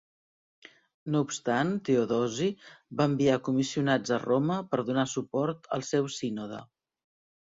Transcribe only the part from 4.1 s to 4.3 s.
a